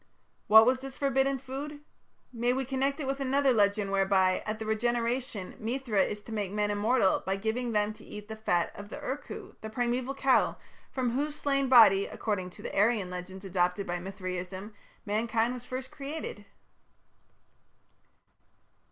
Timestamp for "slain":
11.35-11.69